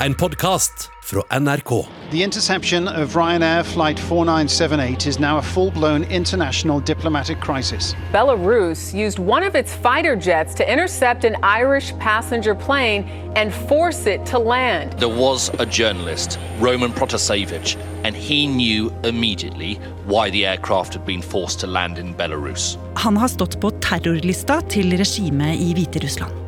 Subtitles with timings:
[0.00, 1.86] en podkast fra NRK.
[2.10, 7.94] The interception of Ryanair Flight 4978 is now a full blown international diplomatic crisis.
[8.12, 13.04] Belarus used one of its fighter jets to intercept an Irish passenger plane
[13.36, 14.92] and force it to land.
[14.98, 21.22] There was a journalist, Roman Protasevich, and he knew immediately why the aircraft had been
[21.22, 22.78] forced to land in Belarus.
[22.94, 26.45] Han har stått på terrorlista til regimet i Hviterussland.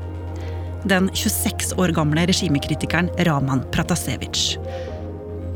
[0.86, 4.58] Den 26 år gamle regimekritikeren Raman Pratasevic.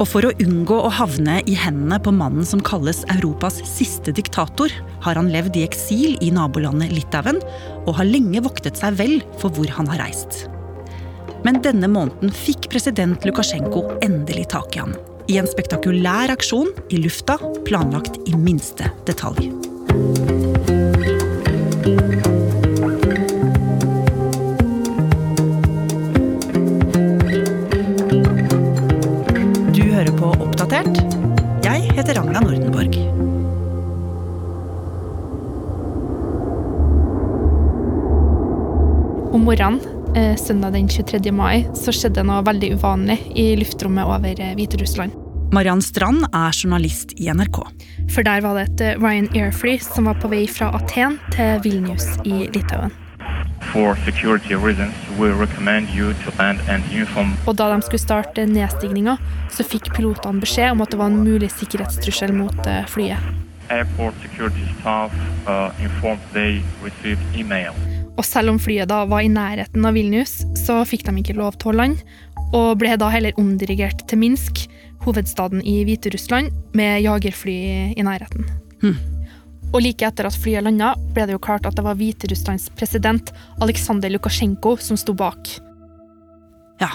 [0.01, 4.73] Og for å unngå å havne i hendene på mannen som kalles Europas siste diktator,
[5.05, 7.39] har han levd i eksil i nabolandet Litauen
[7.85, 10.47] og har lenge voktet seg vel for hvor han har reist.
[11.47, 14.97] Men denne måneden fikk president Lukasjenko endelig tak i han.
[15.31, 19.53] I en spektakulær aksjon i lufta, planlagt i minste detalj.
[30.62, 31.16] Oppdatert.
[31.67, 32.95] Jeg heter Ragna Nordenborg.
[39.34, 39.81] Om morgenen
[40.14, 41.33] eh, søndag den 23.
[41.34, 45.19] mai så skjedde noe veldig uvanlig i luftrommet over eh, Hviterussland.
[45.50, 47.59] Mariann Strand er journalist i NRK.
[48.15, 51.59] For der var det et eh, Ryan Airfree som var på vei fra Aten til
[51.67, 53.02] Vilnius i Litauen.
[53.73, 54.95] Reasons.
[57.47, 59.17] Og da de skulle starte nedstigninga,
[59.53, 63.31] så fikk pilotene beskjed om at det var en mulig sikkerhetstrussel mot eh, flyet.
[64.81, 65.15] Staff
[65.48, 67.73] uh, informed they received email.
[68.19, 71.56] Og selv om flyet da var i nærheten av Vilnius, så fikk de ikke lov
[71.62, 72.05] til å lande,
[72.53, 74.67] og ble da heller omdirigert til Minsk,
[75.06, 77.56] hovedstaden i Hviterussland, med jagerfly
[77.97, 78.45] i nærheten.
[79.73, 83.33] Og like etter at flyet landa, ble det jo klart at det var Hviterusslands president
[83.65, 85.55] Aleksandr Lukasjenko som sto bak.
[86.83, 86.91] Ja.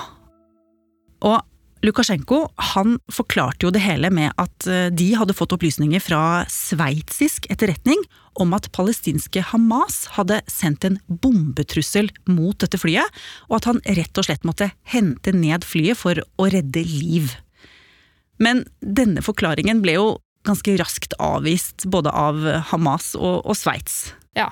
[1.25, 1.41] Og
[1.85, 7.49] Lukasjenko han forklarte jo det hele med at eh, de hadde fått opplysninger fra sveitsisk
[7.53, 8.01] etterretning
[8.37, 13.05] om at palestinske Hamas hadde sendt en bombetrussel mot dette flyet,
[13.49, 17.33] og at han rett og slett måtte hente ned flyet for å redde liv.
[18.41, 20.07] Men denne forklaringen ble jo
[20.47, 22.39] ganske raskt avvist både av
[22.71, 24.13] Hamas og, og Sveits.
[24.37, 24.51] Ja.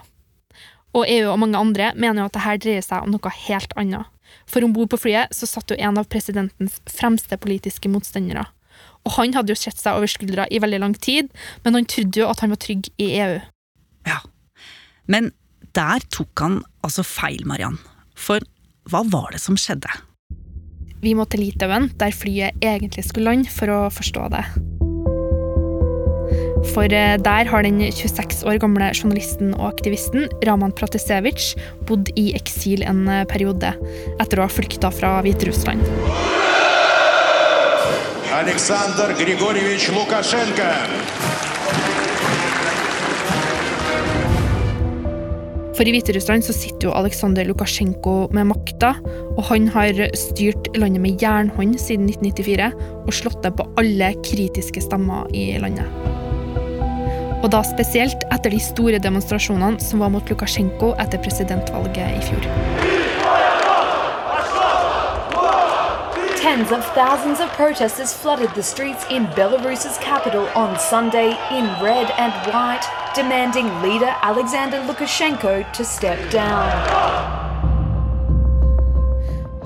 [0.95, 4.11] Og EU og mange andre mener jo at dette dreier seg om noe helt annet.
[4.49, 8.45] For om bord på flyet så satt jo en av presidentens fremste politiske motstandere.
[9.05, 11.29] Og han hadde jo sett seg over skuldra i veldig lang tid,
[11.63, 13.37] men han trodde jo at han var trygg i EU.
[14.09, 14.19] Ja.
[15.11, 15.31] Men
[15.77, 17.77] der tok han altså feil, Mariann.
[18.17, 18.43] For
[18.89, 19.91] hva var det som skjedde?
[21.05, 24.45] Vi må til Litauen, der flyet egentlig skulle lande, for å forstå det.
[26.63, 31.53] For eh, der har den 26 år gamle journalisten og aktivisten Raman Pratisevic
[31.87, 33.73] bodd i eksil en eh, periode,
[34.19, 35.83] etter å ha flykta fra Hviterussland.
[38.35, 40.71] Aleksandr Grigorjevitsj Lukasjenko!
[45.75, 48.93] For i Hviterussland så sitter jo Aleksandr Lukasjenko med makta,
[49.35, 52.71] og han har styrt landet med jernhånd siden 1994
[53.03, 56.14] og slått det på alle kritiske stemmer i landet.
[57.45, 62.47] Og da spesielt etter de store demonstrasjonene som var mot Lukasjenko etter presidentvalget i fjor.
[66.41, 72.09] Tens of thousands of protesters flooded the streets in Belarus's capital on Sunday in red
[72.17, 76.73] and white, demanding leader Alexander Lukashenko to step down.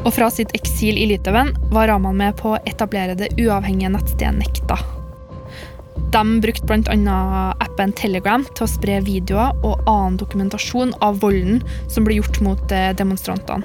[0.03, 4.39] Og fra sitt eksil i Litauen var Raman med på å etablere det uavhengige nettstedet
[4.43, 4.98] Nekta.
[6.09, 7.53] De brukte bl.a.
[7.61, 12.73] appen Telegram til å spre videoer og annen dokumentasjon av volden som ble gjort mot
[12.73, 13.61] eh, demonstrantene.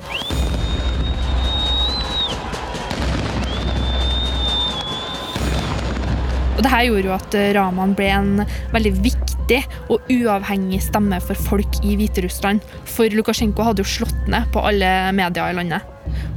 [6.55, 8.45] Og Dette gjorde jo at eh, Raman ble en
[8.77, 12.61] veldig viktig og uavhengig stemme for folk i Hviterussland.
[12.93, 15.91] For Lukasjenko hadde jo slått ned på alle medier i landet.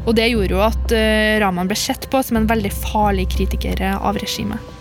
[0.08, 3.84] Og det gjorde jo at eh, Raman ble sett på som en veldig farlig kritiker
[3.92, 4.77] av regimet.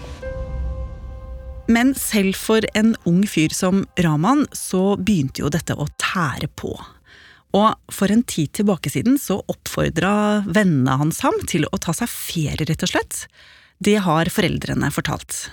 [1.66, 6.72] Men selv for en ung fyr som Raman, så begynte jo dette å tære på.
[7.56, 12.10] Og for en tid tilbake siden så oppfordra vennene hans ham til å ta seg
[12.12, 13.24] ferie, rett og slett.
[13.82, 15.46] Det har foreldrene fortalt.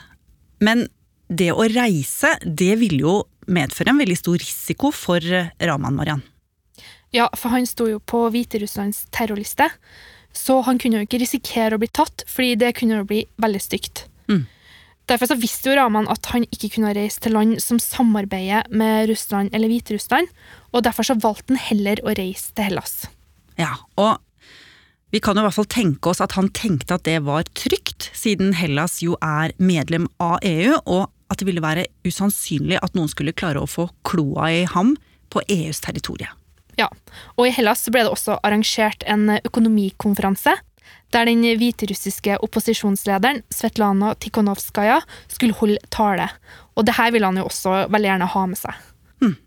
[0.63, 0.85] Men
[1.33, 3.15] det å reise, det ville jo
[3.49, 6.23] medføre en veldig stor risiko for Raman Marian.
[7.13, 9.67] Ja, for han sto jo på Hviterusslands terrorliste,
[10.33, 13.61] så han kunne jo ikke risikere å bli tatt, fordi det kunne jo bli veldig
[13.61, 14.07] stygt.
[14.31, 14.47] Mm.
[15.11, 19.09] Derfor så visste jo Raman at han ikke kunne reise til land som samarbeider med
[19.11, 20.29] Russland eller Hviterussland,
[20.71, 23.03] og derfor så valgte han heller å reise til Hellas.
[23.59, 24.21] Ja, og
[25.13, 28.07] Vi kan jo i hvert fall tenke oss at han tenkte at det var trygt,
[28.17, 33.11] siden Hellas jo er medlem av EU, og at det ville være usannsynlig at noen
[33.11, 34.95] skulle klare å få kloa i ham
[35.29, 36.33] på EUs territorium.
[36.81, 36.87] Ja,
[37.37, 40.55] og i Hellas ble det også arrangert en økonomikonferanse,
[41.13, 45.01] der den hviterussiske opposisjonslederen Svetlana Tikhonovskaja
[45.31, 46.29] skulle holde tale.
[46.77, 48.83] Og det her ville han jo også veldig gjerne ha med seg.
[49.21, 49.37] Hmm.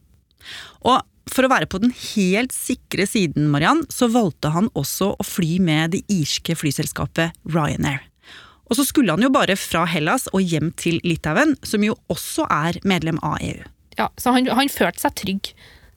[0.87, 1.03] Og
[1.33, 5.57] for å være på den helt sikre siden, Mariann, så valgte han også å fly
[5.63, 8.05] med det irske flyselskapet Ryanair.
[8.67, 12.47] Og så skulle han jo bare fra Hellas og hjem til Litauen, som jo også
[12.51, 13.63] er medlem av EU.
[13.99, 15.53] Ja, Så han, han følte seg trygg.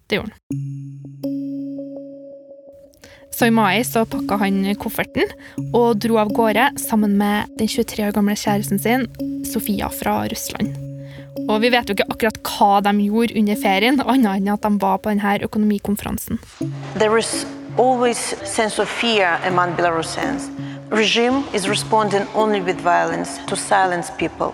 [0.10, 1.39] Det gjorde han.
[3.40, 5.30] Så i mai så pakka han kofferten
[5.72, 9.06] og dro av gårde sammen med den 23 år gamle kjæresten sin,
[9.48, 10.74] Sofia fra Russland.
[11.46, 14.74] Og vi vet jo ikke akkurat hva de gjorde under ferien, annet enn at de
[14.84, 16.44] var på denne økonomikonferansen.
[17.00, 17.46] There is
[17.78, 20.52] always sense of fear among Belarusians.
[20.92, 24.52] Regime is responding only with violence to silence people,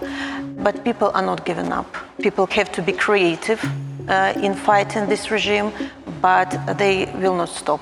[0.61, 1.97] but people are not giving up.
[2.21, 5.71] People have to be creative uh, in fighting this regime,
[6.21, 7.81] but they will not stop.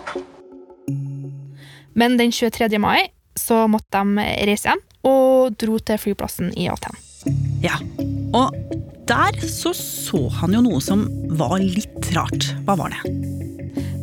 [2.00, 2.80] Men den 23.
[2.82, 3.10] mai
[3.40, 6.96] så måtte de reise hjem og dro til flyplassen i Aten.
[7.64, 7.78] Ja,
[8.36, 8.56] og
[9.08, 11.06] der så så han jo noe som
[11.40, 12.54] var litt rart.
[12.68, 13.02] Hva var det?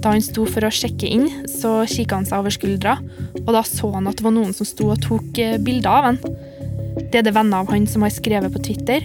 [0.01, 2.97] Da han sto for å sjekke inn, så kikka han seg over skuldra,
[3.43, 6.09] og da så han at det var noen som sto og tok eh, bilder av
[6.09, 6.21] han.
[7.13, 9.05] Det er det venner av han som har skrevet på Twitter,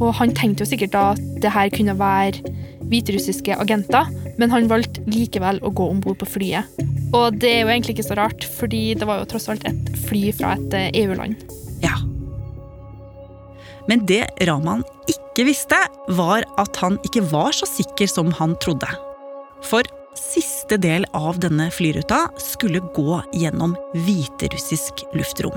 [0.00, 2.42] og han tenkte jo sikkert da at det her kunne være
[2.90, 6.80] hviterussiske agenter, men han valgte likevel å gå om bord på flyet.
[7.12, 9.92] Og det er jo egentlig ikke så rart, fordi det var jo tross alt et
[10.06, 11.42] fly fra et eh, EU-land.
[11.84, 11.96] Ja.
[13.90, 15.78] Men det Raman ikke visste,
[16.12, 18.88] var at han ikke var så sikker som han trodde.
[19.62, 19.86] For
[20.18, 25.56] siste del av denne flyruta skulle gå gjennom hviterussisk luftrom.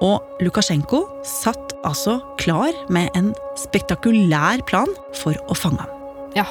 [0.00, 4.90] Og Lukasjenko satt altså klar med en spektakulær plan
[5.20, 5.96] for å fange ham.
[6.38, 6.48] Ja.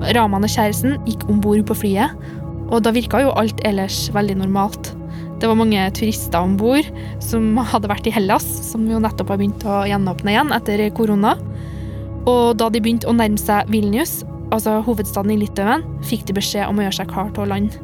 [0.00, 2.14] Raman og kjæresten gikk om bord på flyet,
[2.70, 4.92] og da virka jo alt ellers veldig normalt.
[5.40, 6.86] Det var mange turister om bord
[7.24, 11.34] som hadde vært i Hellas, som jo nettopp har begynt å gjenåpne igjen etter korona.
[12.28, 14.20] Og da de begynte å nærme seg Vilnius,
[14.52, 17.80] altså hovedstaden i Litauen, fikk de beskjed om å gjøre seg klar til å lande.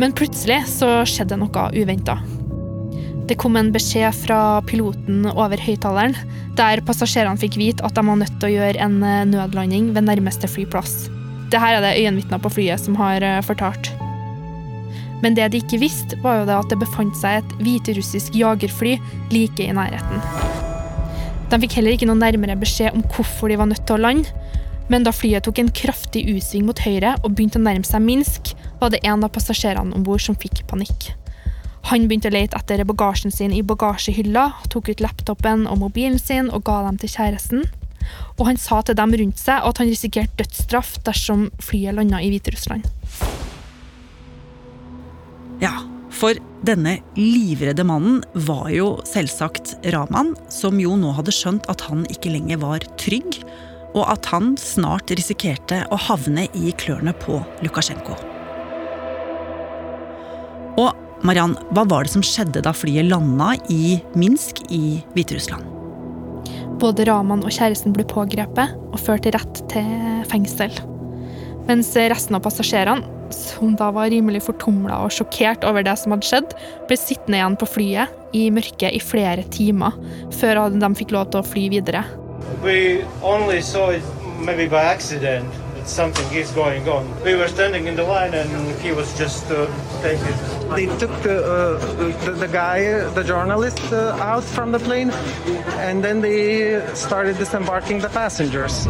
[0.00, 2.16] Men plutselig så skjedde noe uventa.
[3.32, 6.12] Det kom en beskjed fra piloten over høyttaleren,
[6.58, 10.04] der passasjerene fikk vite at de var nødt til å gjøre en eh, nødlanding ved
[10.04, 11.06] nærmeste flyplass.
[11.48, 13.88] Dette er det øyenvitner på flyet som har eh, fortalt.
[15.24, 18.98] Men det de ikke visste, var jo det at det befant seg et hviterussisk jagerfly
[19.32, 20.20] like i nærheten.
[21.48, 24.28] De fikk heller ikke noe nærmere beskjed om hvorfor de var nødt til å lande,
[24.92, 28.52] men da flyet tok en kraftig utsving mot høyre og begynte å nærme seg Minsk,
[28.84, 31.14] var det en av passasjerene om bord som fikk panikk.
[31.90, 36.50] Han begynte å lete etter bagasjen sin i bagasjehylla, tok ut laptopen og mobilen sin
[36.50, 37.64] og ga dem til kjæresten.
[38.38, 42.30] Og han sa til dem rundt seg at han risikerte dødsstraff dersom flyet landa i
[42.32, 42.86] Hviterussland.
[45.62, 45.76] Ja,
[46.12, 52.04] for denne livredde mannen var jo selvsagt Raman, som jo nå hadde skjønt at han
[52.12, 53.40] ikke lenger var trygg,
[53.92, 58.16] og at han snart risikerte å havne i klørne på Lukasjenko.
[60.80, 65.68] Og Mariann, hva var det som skjedde da flyet landa i Minsk i Hviterussland?
[66.82, 70.74] Både Raman og kjæresten ble pågrepet og ført rett til fengsel.
[71.68, 76.26] Mens resten av passasjerene, som da var rimelig fortumla og sjokkert over det som hadde
[76.26, 76.56] skjedd,
[76.90, 79.94] ble sittende igjen på flyet i mørket i flere timer
[80.40, 82.02] før de fikk lov til å fly videre.
[82.66, 84.02] We only saw it
[84.42, 87.04] maybe by accident something is going on.
[87.24, 89.66] We were standing in the line and he was just uh,
[90.02, 90.34] taken.
[90.74, 95.10] They took the, uh, the, the guy, the journalist, uh, out from the plane,
[95.78, 98.86] and then they started disembarking the passengers.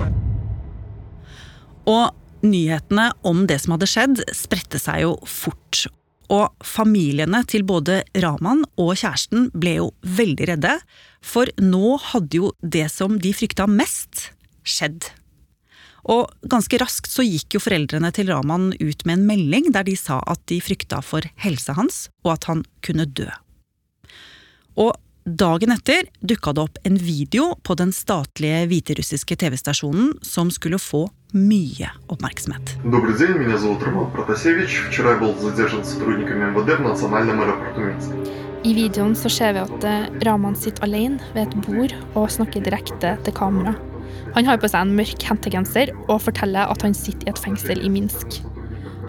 [1.87, 5.87] Og nyhetene om det som hadde skjedd, spredte seg jo fort.
[6.33, 10.77] Og familiene til både Raman og kjæresten ble jo veldig redde,
[11.23, 14.31] for nå hadde jo det som de frykta mest,
[14.63, 15.11] skjedd.
[16.11, 19.95] Og ganske raskt så gikk jo foreldrene til Raman ut med en melding der de
[19.99, 23.29] sa at de frykta for helsa hans, og at han kunne dø.
[24.83, 30.81] Og dagen etter dukka det opp en video på den statlige hviterussiske TV-stasjonen som skulle
[30.83, 32.75] få mye oppmerksomhet.
[38.63, 42.63] I videoen så ser vi at eh, Raman sitter alene ved et bord og snakker
[42.63, 43.92] direkte til kameraet.
[44.37, 47.83] Han har på seg en mørk hentegenser og forteller at han sitter i et fengsel
[47.85, 48.41] i Minsk.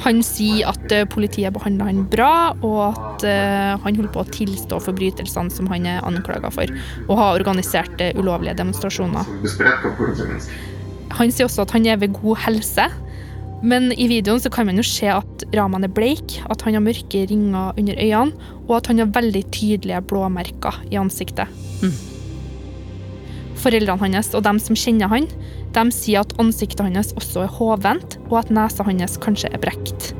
[0.01, 2.33] Han sier at eh, politiet behandler han bra,
[2.65, 6.71] og at uh, han holder på å tilstå forbrytelsene som han er anklaga for,
[7.05, 9.29] og har organisert uh, ulovlige demonstrasjoner.
[11.13, 12.87] Han sier også at han er ved god helse,
[13.63, 17.21] men i videoen kan man jo se at Raman er bleik, at han har mørke
[17.29, 21.47] ringer under øynene, og at han har veldig tydelige blåmerker i ansiktet.
[21.83, 21.93] Mm.
[23.63, 25.29] Foreldrene hans og dem som kjenner han,
[25.73, 30.11] de sier at ansiktet hans også er hovent, og at nesa hans kanskje er brekt.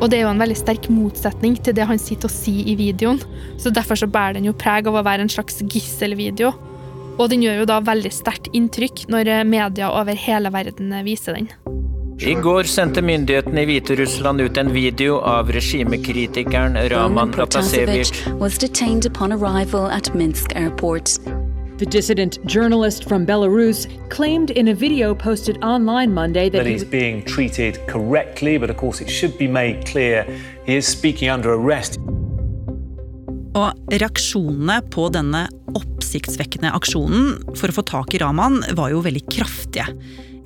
[0.00, 2.76] Og det er jo en veldig sterk motsetning til det han sitter og sier i
[2.78, 3.20] videoen,
[3.60, 6.54] så derfor så bærer den jo preg av å være en slags gisselvideo.
[7.20, 11.50] Og den gjør jo da veldig sterkt inntrykk når media over hele verden viser den.
[12.20, 18.12] I går sendte myndighetene i Hviterussland ut en video av regimekritikeren Raman Protasevich.
[21.80, 26.84] The dissident journalist from Belarus claimed in a video posted online Monday that, that he's
[26.84, 30.26] being treated correctly, but of course it should be made clear
[30.66, 31.96] he is speaking under arrest.
[33.56, 39.22] Og reaksjonene på denne oppsiktsvekkende aksjonen for å få tak i Raman var jo veldig
[39.32, 39.88] kraftige.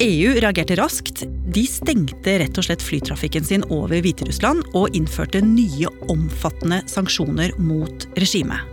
[0.06, 1.24] EU reagerte raskt.
[1.50, 8.06] De stengte rett og slett flytrafikken sin over Hviterussland og innførte nye omfattende sanksjoner mot
[8.22, 8.70] regimet.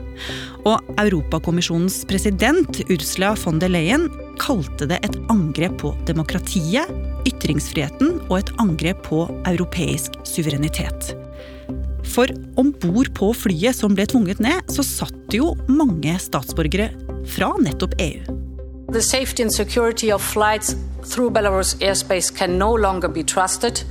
[0.68, 4.08] Og Europakommisjonens president Ursula von der Leyen
[4.42, 6.90] kalte det et angrep på demokratiet,
[7.26, 11.16] ytringsfriheten og et angrep på europeisk suverenitet.
[12.12, 16.92] For om bord på flyet som ble tvunget ned, så satt jo mange statsborgere
[17.30, 18.38] fra nettopp EU.
[18.92, 23.84] The safety and security of flights through Belarus airspace can no longer be trusted,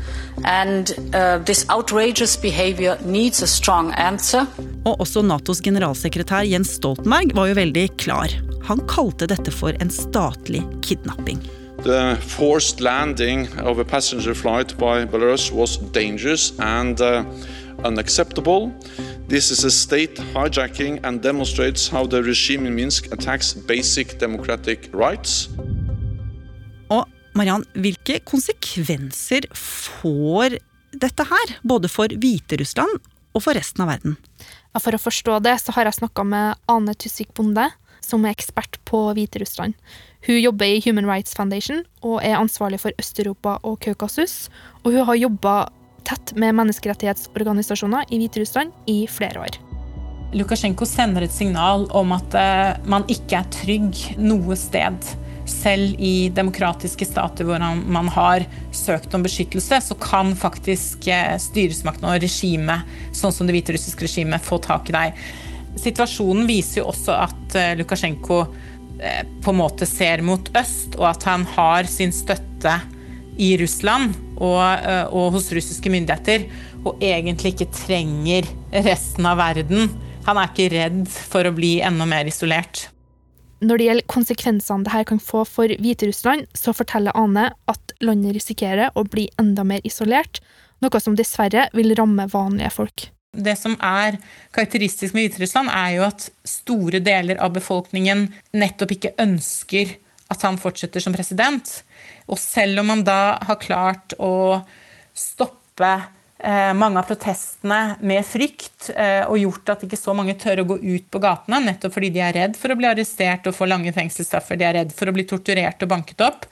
[0.44, 4.46] and uh, this outrageous behavior needs a strong answer.
[4.84, 8.32] Og også Natos generalsekretær Jens Stoltenberg var jo veldig klar.
[8.68, 11.40] Han kalte dette for en statlig kidnapping.
[11.82, 17.24] The forced landing of a passenger flight by Belarus was dangerous and uh,
[17.84, 18.70] unacceptable.
[19.28, 24.90] This is a state hijacking and demonstrates how the regime in Minsk attacks basic democratic
[24.92, 25.48] rights.
[27.40, 30.58] Mariann, hvilke konsekvenser får
[31.00, 31.54] dette her?
[31.64, 33.00] Både for Hviterussland
[33.32, 34.18] og for resten av verden?
[34.74, 37.70] Ja, for å forstå det, så har jeg snakka med Ane Tusvik Bonde,
[38.04, 39.76] som er ekspert på Hviterussland.
[40.26, 44.50] Hun jobber i Human Rights Foundation og er ansvarlig for Øst-Europa og Kaukasus.
[44.84, 45.54] Og hun har jobba
[46.04, 49.58] tett med menneskerettighetsorganisasjoner i Hviterussland i flere år.
[50.36, 55.08] Lukasjenko sender et signal om at eh, man ikke er trygg noe sted.
[55.50, 62.14] Selv i demokratiske stater hvor man har søkt om beskyttelse, så kan faktisk styresmakten styresmaktene
[62.14, 65.24] og regimet, sånn som det hviterussiske regimet, få tak i deg.
[65.80, 68.44] Situasjonen viser jo også at eh, Lukasjenko
[69.42, 72.76] på en måte ser mot øst, og at han har sin støtte
[73.40, 76.46] i Russland og, eh, og, hos russiske myndigheter,
[76.84, 78.48] og egentlig ikke trenger
[78.84, 79.90] resten av verden.
[80.26, 82.88] Han er ikke redd for å bli enda mer isolert.
[83.60, 88.94] Når det gjelder konsekvensene dette kan få for Hviterussland, så forteller Ane at landet risikerer
[88.96, 90.40] å bli enda mer isolert,
[90.80, 93.10] noe som dessverre vil ramme vanlige folk.
[93.30, 94.16] Det som er
[94.56, 99.92] karakteristisk med Hviterussland, er jo at store deler av befolkningen nettopp ikke ønsker
[100.30, 101.68] at han fortsetter som president.
[102.30, 104.62] Og selv om han da har klart å
[105.14, 105.92] stoppe
[106.72, 110.78] mange av protestene med frykt, eh, og gjort at ikke så mange tør å gå
[110.80, 113.92] ut på gatene, nettopp fordi de er redd for å bli arrestert og få lange
[113.92, 116.46] fengselsstraffer, de er redd for å bli torturert og banket opp,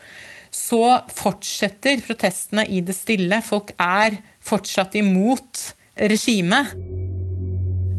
[0.52, 3.40] så fortsetter protestene i det stille.
[3.45, 5.64] Folk er fortsatt imot
[6.09, 6.73] regimet.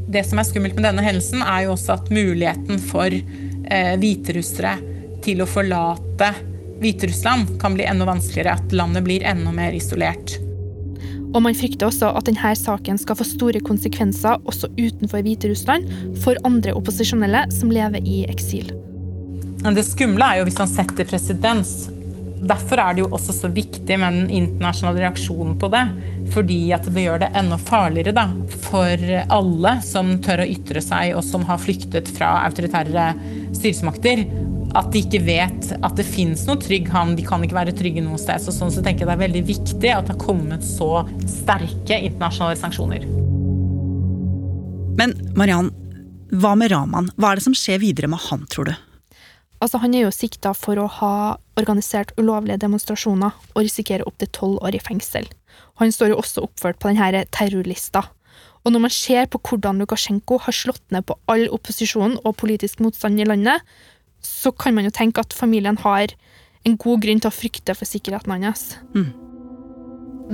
[0.10, 4.78] Det som er skummelt med denne hendelsen, er jo også at muligheten for eh, hviterussere
[5.26, 6.34] til å forlate
[6.80, 10.38] Hviterussland kan bli enda vanskeligere, at landet blir enda mer isolert.
[11.34, 15.88] Og man frykter også at denne saken skal få store konsekvenser også utenfor Hviterussland
[16.24, 18.74] for andre opposisjonelle som lever i eksil.
[19.60, 21.90] Det skumle er jo hvis han setter presedens.
[22.40, 25.84] Derfor er det jo også så viktig med den internasjonale reaksjonen på det.
[26.34, 28.28] Fordi at det gjør det enda farligere da,
[28.70, 29.04] for
[29.36, 33.10] alle som tør å ytre seg, og som har flyktet fra autoritære
[33.58, 34.24] styresmakter
[34.78, 37.16] at de ikke vet at det fins noe trygg havn.
[37.18, 38.42] De kan ikke være trygge noe sted.
[38.44, 41.98] Så sånn så tenker jeg det er veldig viktig at det har kommet så sterke
[41.98, 43.08] internasjonale sanksjoner.
[45.00, 45.72] Men Mariann,
[46.36, 47.10] hva med Raman?
[47.18, 48.76] Hva er det som skjer videre med han, tror du?
[49.60, 51.16] Altså, han er jo sikta for å ha
[51.60, 55.28] organisert ulovlige demonstrasjoner og risikerer opptil tolv år i fengsel.
[55.82, 58.06] Han står jo også oppført på denne terrorlista.
[58.64, 62.84] Og når man ser på hvordan Lukasjenko har slått ned på all opposisjon og politisk
[62.84, 63.64] motstand i landet,
[64.26, 66.14] så kan man jo tenke at familien har
[66.68, 68.78] en god grunn til å frykte for sikkerheten hans.
[68.96, 69.12] Mm.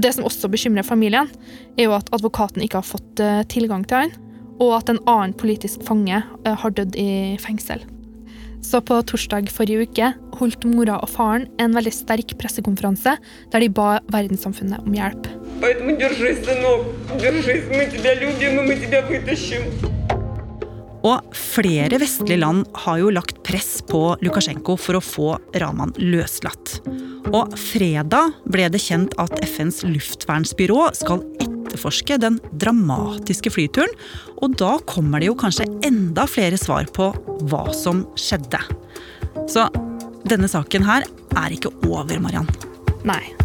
[0.01, 1.29] Det som også bekymrer familien,
[1.77, 4.15] er jo at advokaten ikke har fått eh, tilgang til han,
[4.59, 7.83] og at en annen politisk fange eh, har dødd i fengsel.
[8.65, 10.07] Så på torsdag forrige uke
[10.39, 13.13] holdt mora og faren en veldig sterk pressekonferanse
[13.53, 15.29] der de ba verdenssamfunnet om hjelp.
[18.95, 19.94] Derfor,
[21.05, 25.27] og flere vestlige land har jo lagt press på Lukasjenko for å få
[25.61, 26.79] Raman løslatt.
[27.29, 33.93] Og fredag ble det kjent at FNs luftvernsbyrå skal etterforske den dramatiske flyturen.
[34.41, 37.11] Og da kommer det jo kanskje enda flere svar på
[37.51, 38.61] hva som skjedde.
[39.51, 39.69] Så
[40.25, 41.05] denne saken her
[41.37, 42.49] er ikke over, Mariann.
[43.05, 43.44] Nei.